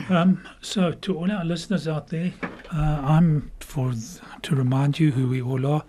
[0.09, 2.33] um, so to all our listeners out there,
[2.73, 3.93] uh, I'm for
[4.41, 5.83] to remind you who we all are.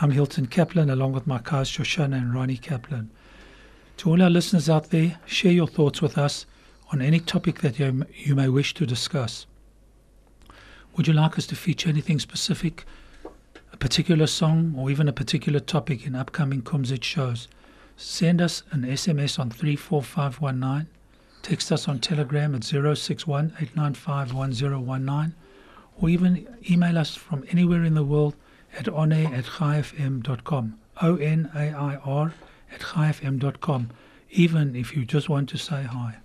[0.00, 3.10] I'm Hilton Kaplan, along with my co Shoshana and Ronnie Kaplan.
[3.98, 6.46] To all our listeners out there, share your thoughts with us
[6.92, 9.46] on any topic that you, you may wish to discuss.
[10.96, 12.84] Would you like us to feature anything specific,
[13.72, 17.48] a particular song, or even a particular topic in upcoming Kumzit shows?
[17.96, 20.88] Send us an SMS on 34519
[21.46, 24.34] Text us on Telegram at 061 895
[26.00, 28.34] or even email us from anywhere in the world
[28.76, 30.76] at onair at chaifm.com.
[31.02, 32.34] O N A I R
[32.72, 33.90] at chaifm.com,
[34.30, 36.16] even if you just want to say hi.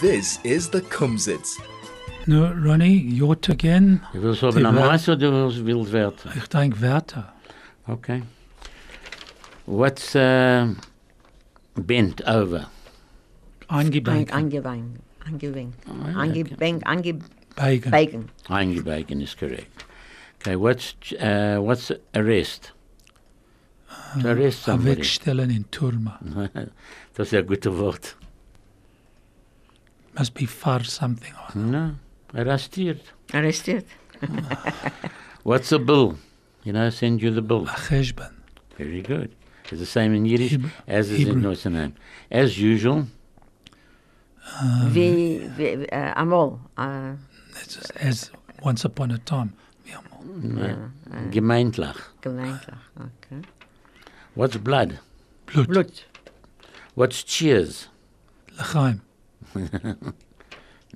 [0.00, 1.60] This is the Kumzits.
[2.26, 4.00] No, Ronnie, your again.
[4.12, 6.30] Du willst haben Die am Welt- Mais oder du willst wild Werte?
[6.36, 7.24] Ich denke Werte.
[7.86, 8.22] Okay.
[9.70, 10.74] What's uh,
[11.76, 12.68] bent over?
[13.68, 14.32] Eingebankt.
[14.32, 14.98] Eingeweint.
[15.24, 15.74] Angebeng.
[15.86, 16.82] Oh, Angebeng.
[16.82, 17.90] Angebegen.
[17.90, 18.30] Bacon.
[18.48, 19.84] Eingebacon is correct.
[20.40, 22.72] Okay, what's uh, what's arrest?
[24.20, 24.96] To arrest somebody.
[24.96, 26.18] Wegstellen in Turma.
[27.14, 28.16] das ist ein gutes Wort.
[30.18, 31.34] Must be far something.
[31.54, 31.94] No,
[32.34, 33.02] arrestiert.
[33.32, 33.84] Arresteerd.
[35.44, 36.18] What's a bill?
[36.64, 37.68] You know, send you the bill.
[37.68, 38.34] A cheshbon.
[38.76, 39.30] Very good.
[39.70, 41.42] It's the same in Yiddish Hebrew- as is in Hebrew.
[41.42, 41.94] Northern
[42.30, 43.06] As usual,
[44.92, 46.58] Wie, wie, uh, amol.
[46.76, 47.14] Uh,
[47.62, 48.30] It's as
[48.64, 49.52] once upon a time.
[49.86, 50.00] Ja,
[51.12, 52.12] uh, gemeintlich.
[52.20, 52.80] gemeentelijk.
[52.98, 53.40] Okay.
[54.34, 54.98] What's blood?
[55.46, 55.66] Blut.
[55.68, 56.04] Bloed.
[56.94, 57.88] What's cheers?
[58.58, 59.00] L'chaim.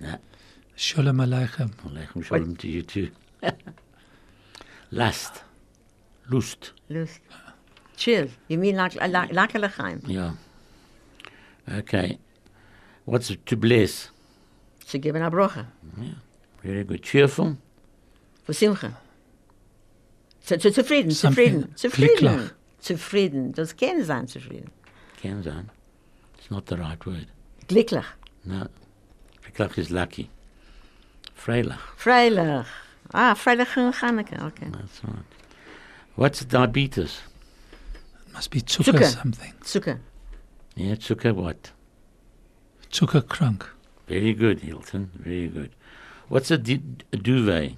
[0.01, 0.17] Nah.
[0.77, 1.71] Shalom Aleichem.
[1.87, 3.09] Aleichem shalom to you too.
[4.91, 5.45] Lust.
[6.29, 6.73] Lust.
[6.89, 7.21] Lust.
[7.97, 8.29] Chill.
[8.49, 10.01] You mean like, like, like a lechaim.
[10.09, 10.33] Yeah.
[11.79, 12.19] Okay.
[13.05, 14.11] What's to bless?
[14.87, 15.65] Ze geven a broche.
[16.63, 17.03] Very good.
[17.03, 17.57] Cheerful.
[18.45, 18.93] Voor simcha.
[20.43, 22.17] Zu, zu, zufrieden, Something zufrieden, zufrieden.
[22.19, 22.51] glücklich.
[22.81, 23.53] Zufrieden.
[23.53, 24.71] Das kann sein, zufrieden.
[25.23, 25.71] Can sein.
[26.39, 27.27] It's not the right word.
[27.69, 28.05] Glücklich.
[28.45, 28.67] No.
[29.43, 30.29] Glücklich is lucky.
[31.35, 31.79] Freilich.
[31.97, 32.67] Freilich.
[33.13, 34.37] Ah, freilich en Ganneke.
[34.45, 34.71] Okay.
[34.71, 35.25] That's right.
[36.17, 37.21] What's diabetes?
[38.35, 39.05] Must be Zucker, Zucker.
[39.15, 39.53] something.
[39.63, 39.99] Zucker.
[40.77, 41.71] Yeah, Zucker what?
[42.91, 43.63] Zuckerkrank.
[44.09, 45.11] Very good, Hilton.
[45.15, 45.71] Very good.
[46.29, 47.77] What's a, di- a duvet?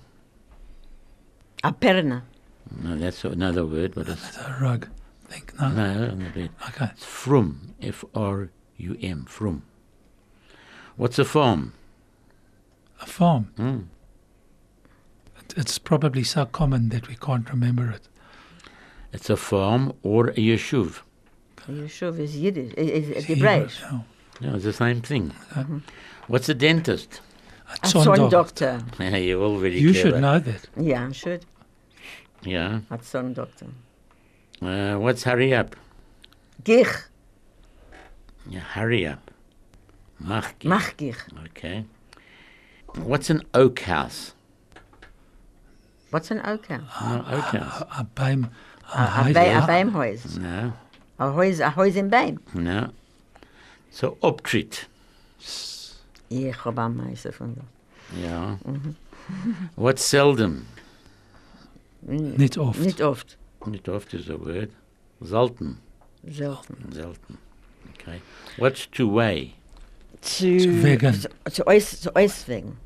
[1.63, 2.23] A perna.
[2.83, 3.95] No, that's another word.
[3.97, 4.89] What is It's a rug.
[5.29, 5.69] Think no.
[5.71, 6.51] No, on the bed.
[6.69, 6.87] Okay.
[6.93, 7.75] It's frum.
[7.83, 9.25] F R U M.
[9.27, 9.63] Frum.
[10.97, 11.75] What's a farm?
[13.01, 13.45] A farm.
[13.57, 13.79] Hmm.
[15.39, 18.09] It- It's probably so common that we can't remember it.
[19.17, 21.01] It's a farm or a yeshuv.
[21.67, 22.75] A Yeshuv is Yiddish.
[22.75, 23.69] Is, is, It's is Hebrew,
[24.43, 25.33] No, it's the same thing.
[25.57, 25.81] Okay.
[26.27, 27.23] What's a dentist?
[27.67, 28.31] A A zondok.
[28.31, 29.25] zondokter.
[29.27, 30.11] You're all very You clever.
[30.11, 30.69] should know that.
[30.79, 31.47] Ja, should.
[32.43, 32.81] Yeah.
[32.91, 33.71] A zondokter.
[34.61, 35.75] Uh, what's hurry up?
[36.63, 36.89] Gich.
[38.51, 39.31] Yeah, hurry up.
[40.21, 40.63] Mach.
[40.63, 41.17] Mach gich.
[41.47, 41.87] Okay.
[42.97, 44.35] What's an oak house?
[46.11, 46.79] What's an oka?
[47.03, 47.81] No, oak house.
[47.81, 48.45] A, a beim.
[48.45, 48.51] A,
[48.95, 50.37] A, a, huis- bij, a bijmhuis.
[50.39, 50.73] No,
[51.19, 52.39] A huis, a huis in bijm.
[52.53, 52.87] no.
[53.91, 54.89] So optreat.
[56.27, 57.59] Ik heb aan meisje van mhm.
[57.59, 57.65] dat.
[58.21, 58.53] Yeah.
[59.75, 60.65] What's seldom?
[62.37, 62.79] Niet oft.
[62.79, 63.37] Niet oft.
[63.65, 64.71] Not oft is a word.
[65.21, 65.79] Zelten.
[66.29, 66.77] Zelden.
[66.93, 67.39] Zelten.
[67.93, 68.21] Okay.
[68.57, 69.51] What's to weigh?
[70.21, 71.15] Zu, vegan.
[71.15, 72.79] Zu, zu, ois, zu oiswegen.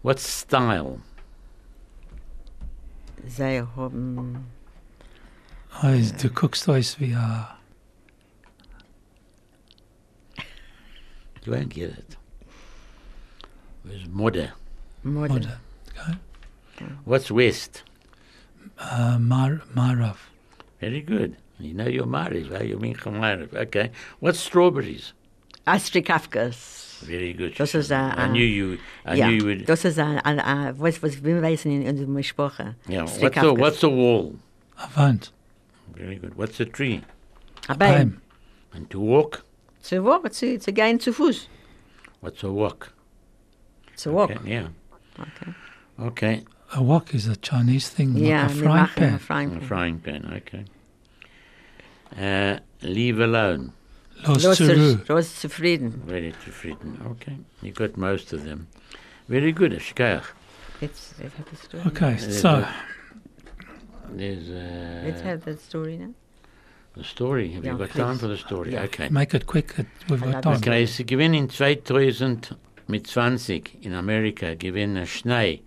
[0.00, 0.98] What's style?
[3.26, 3.64] Zij
[5.80, 5.98] hebben...
[5.98, 7.58] Oh, is de kookstoys wie a
[11.48, 12.16] You won't get it.
[13.82, 14.52] Where's modder?
[15.02, 15.32] Modder.
[15.32, 15.60] modder.
[16.76, 16.92] Okay.
[17.04, 17.84] What's west?
[18.78, 20.16] Uh, Mar Marav.
[20.78, 21.36] Very good.
[21.58, 22.64] You know your Mariv, eh?
[22.64, 23.54] You mean Chamarav.
[23.54, 23.90] Okay.
[24.20, 25.14] What's strawberries?
[25.66, 27.00] Astrikafkas.
[27.00, 27.54] Very good.
[27.56, 28.18] Das ist, Shoshana.
[28.18, 28.78] I knew you.
[29.06, 29.66] I ja, knew you would.
[29.66, 32.74] das ist ein, ein, ein, was, was wir wissen in unserer Sprache.
[32.86, 33.04] Yeah.
[33.04, 33.58] What's a, Strikafkas.
[33.58, 34.34] what's a wall?
[34.76, 35.30] A wand.
[35.94, 36.34] Very good.
[36.36, 37.02] What's a tree?
[37.68, 37.94] Ein Beim.
[37.94, 38.22] Beim.
[38.74, 39.44] And to walk?
[39.82, 41.48] Zu walken, zu, zu gehen zu Fuß.
[42.20, 42.92] What's a walk?
[43.96, 44.30] Zu walk.
[44.30, 44.68] Okay, yeah.
[45.18, 45.52] Okay.
[46.00, 46.44] Okay.
[46.74, 49.12] A wok is a Chinese thing, Ja, like a frying pan.
[49.14, 50.32] ein frying A frying pan.
[50.36, 50.64] Okay.
[52.16, 53.72] Uh, leave alone.
[54.26, 55.08] Los Los, Zuru.
[55.08, 55.90] los zufrieden.
[56.06, 57.00] Very zufrieden.
[57.12, 57.36] Okay.
[57.62, 58.66] You got most of them.
[59.28, 59.72] Very good.
[59.72, 60.24] Shkach.
[60.82, 61.82] Let's, let's the story.
[61.86, 62.66] Okay, Uh, so
[64.16, 66.10] There's uh, Let's have the story now.
[66.96, 67.52] the story.
[67.52, 68.02] Have Yeah, you got please.
[68.02, 68.72] time for the story?
[68.72, 68.84] Yeah.
[68.84, 69.08] Okay.
[69.10, 69.74] make it quick.
[70.08, 70.56] We've got time.
[70.56, 72.56] Okay, sie gewinnen in 2000
[72.88, 75.60] mit 20 in Amerika gewinnen ein Schnee,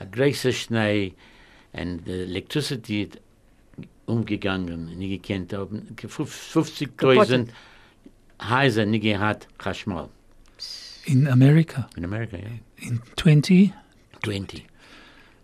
[0.00, 1.14] ein großer Schnee
[1.72, 3.08] und die Electricity
[4.06, 5.94] umgegangen, nicht gekannt haben.
[5.96, 7.48] 50.000
[8.48, 10.08] Häuser nicht gehabt, Chashmal.
[11.06, 12.44] In America, In Amerika, ja.
[12.76, 13.72] in 20,
[14.24, 14.64] 20.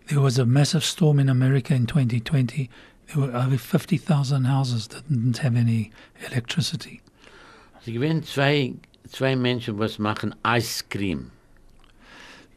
[0.07, 2.69] There was a massive storm in America in 2020.
[3.07, 5.91] There were over 50,000 houses that didn't have any
[6.29, 7.01] electricity.
[7.83, 8.73] Sie gewinnen zwei,
[9.07, 11.31] zwei Menschen, was machen Ice Cream.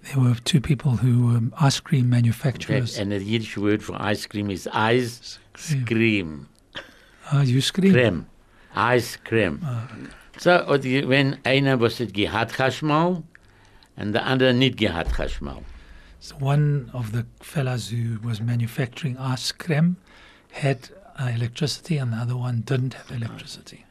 [0.04, 2.98] There were two people who were ice cream manufacturers.
[2.98, 5.38] And the Yiddish word for ice cream is Ice
[5.84, 6.48] Cream.
[7.30, 7.92] Ah, you scream.
[7.92, 8.26] Creme.
[8.74, 9.60] Ice cream.
[10.38, 13.22] So, und die- wenn einer was hat gehad Chashmal
[13.96, 15.60] und der andere nicht gehad Chashmal.
[16.20, 19.96] So one of the fellows who was manufacturing ice cream
[20.52, 23.84] had uh, electricity, and the other one didn't have electricity.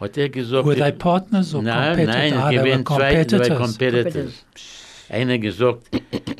[0.00, 2.14] Hat er gesagt, Were they partners or nein, competitors?
[2.16, 3.58] nein, Ah, es they were gewinnt zwei, zwei competitors.
[3.58, 4.44] Competitors.
[5.08, 5.88] Einer gesagt,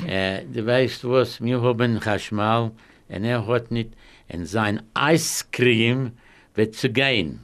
[0.07, 2.73] äh, du weißt was, wir haben Chashmal,
[3.09, 3.91] und er hat nicht,
[4.29, 6.13] und sein Eiscreme
[6.55, 7.41] wird zu gehen.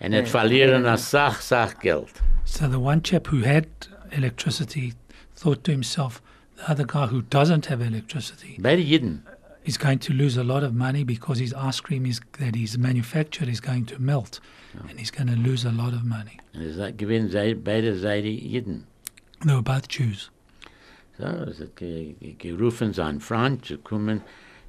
[0.00, 2.08] Und er verlieren als Sach, Sachgeld.
[2.44, 3.66] So the one chap who had
[4.10, 4.94] electricity
[5.36, 6.20] thought to himself,
[6.60, 9.22] the other guy who doesn't have electricity Beide Jeden.
[9.64, 12.76] is going to lose a lot of money because his ice cream is that he's
[12.78, 14.40] manufactured is going to melt,
[14.88, 16.38] and he's going to lose a lot of money.
[16.54, 18.84] And sagt, gewinnen sei- beide Seiten Jeden.
[19.44, 20.30] They were both Jews.
[21.18, 24.22] So, es hat ge- ge- gerufen, sein Freund zu kommen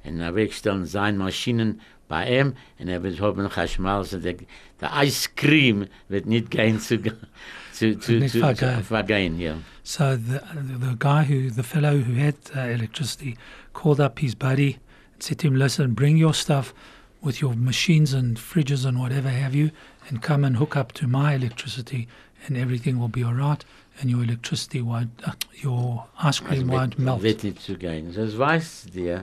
[0.04, 4.34] und er wegstellen seine Maschinen bei ihm und er wird haben Chashmal, so der,
[4.80, 6.98] der Eiscreme wird nicht gehen zu,
[7.72, 9.56] zu, zu, zu, zu vergehen, ja.
[9.84, 13.36] So the the guy who the fellow who had uh, electricity
[13.72, 14.78] called up his buddy
[15.14, 16.72] and said to him, "Listen, bring your stuff
[17.20, 19.70] with your machines and fridges and whatever have you,
[20.08, 22.08] and come and hook up to my electricity,
[22.46, 23.64] and everything will be all right,
[24.00, 27.76] and your electricity won't, uh, your ice cream Also won't wird, melt." wird nicht zu
[27.76, 28.12] gehen.
[28.14, 29.22] Das weißt dir,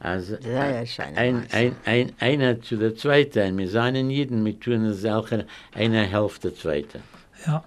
[0.00, 1.16] als Sehr schön.
[1.16, 5.44] ein, ein, ein, einer zu der Zweiten, wir seien Jeden, wir tun selber
[5.74, 7.00] eine Hälfte Zweite.
[7.46, 7.62] Yeah.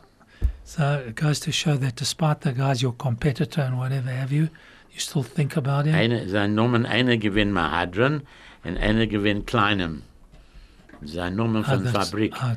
[0.66, 4.50] So it goes to show that despite the guy's your competitor and whatever have you,
[4.92, 5.96] you still think about him.
[5.96, 8.22] Eine, sein Nomen, einer gewinnt Mahadran
[8.64, 10.04] und einer gewinnt Kleinem.
[11.04, 12.34] Sein Nomen von that's- Fabrik.
[12.42, 12.56] ah,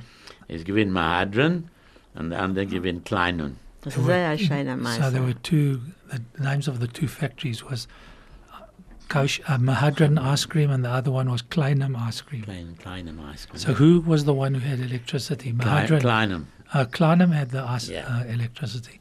[0.48, 1.64] Es gewinnt Mahadran
[2.14, 3.56] und der andere gewinnt Kleinen.
[3.82, 5.80] Das ist sehr schöner So there were two.
[6.10, 7.88] The names of the two factories was
[8.52, 8.62] uh,
[9.08, 12.42] Kosh, uh, Mahadran ice cream, and the other one was Kleinam ice cream.
[12.42, 13.48] Klein, Kleinem Eis.
[13.54, 15.52] So who was the one who had electricity?
[15.52, 16.00] Klein, Mahadran.
[16.00, 16.44] Kleinem.
[16.74, 18.06] Uh, Kleinam had the ice, Yeah.
[18.08, 19.00] uh, electricity.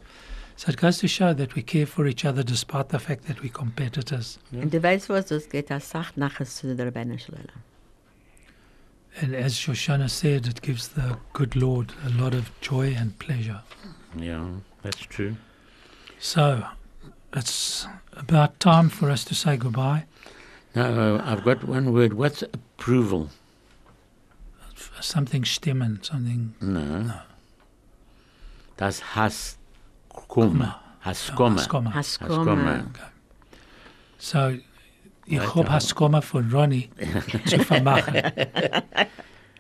[0.57, 3.41] So it goes to show that we care for each other despite the fact that
[3.41, 4.39] we're competitors.
[4.53, 7.18] Und du weißt was, das geht als Sacht nachher zu der Rebbeinu
[9.22, 13.61] And as Shoshana said, it gives the good Lord a lot of joy and pleasure.
[14.18, 14.45] Yeah,
[14.82, 15.36] that's true.
[16.20, 16.63] So
[17.34, 20.05] it's about time for us to say goodbye.
[20.74, 22.13] Now, uh, I've got one word.
[22.13, 23.30] What's approval?
[25.01, 27.13] Something stimmen, something No.
[28.78, 30.76] Das Haskoma.
[31.05, 31.59] Haskoma.
[31.61, 31.91] Haskoma.
[31.93, 32.86] Haskoma.
[34.17, 34.49] So,
[35.28, 36.89] ich Right, hope uh, Haskoma for Ronnie
[37.45, 38.21] zu vermachen.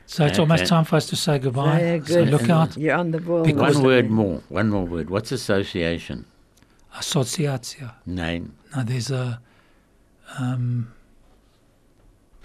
[0.07, 0.69] So it's almost Okay.
[0.69, 1.79] time for us to say goodbye.
[1.79, 2.29] Very So good.
[2.31, 2.77] look out.
[2.77, 3.43] You're on the ball.
[3.43, 4.41] Because- One word more.
[4.49, 5.09] One more word.
[5.09, 6.25] What's association?
[6.95, 7.93] Associatia.
[8.05, 8.53] Nein.
[8.75, 9.39] Now there's a
[10.39, 10.91] um,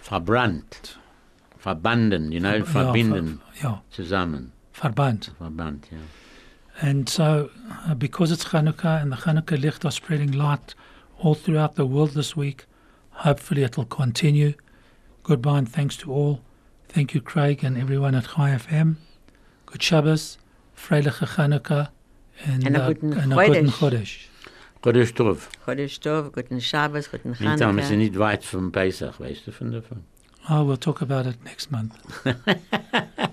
[0.02, 0.96] Verbrannt.
[1.62, 2.32] Verbanden.
[2.32, 3.40] You know, yeah, verbinden.
[3.60, 4.52] ver- yeah, Zusammen.
[4.74, 5.30] Verband.
[5.38, 5.98] Verband, yeah.
[6.80, 7.50] And so,
[7.86, 10.74] uh, because it's Hanukkah and the Hanukkah licht are spreading light
[11.18, 12.64] all throughout the world this week,
[13.10, 14.54] hopefully it'll continue.
[15.22, 16.40] Goodbye and thanks to all.
[16.88, 18.96] Thank you, Craig, and everyone at Chai FM.
[19.66, 20.38] Good Shabbos,
[20.76, 21.90] Freiliche Hanukkah,
[22.44, 23.68] and, And a uh, guten and Chodesh.
[23.68, 24.26] Chodesh.
[24.82, 25.48] Chodesh Tov.
[25.66, 27.96] Chodesh Tov, guten Shabbos, guten Meantime, ist Chanukah.
[27.96, 30.04] nicht weit vom Pesach, weißt du von davon?
[30.48, 31.92] Oh, we'll talk about it next month.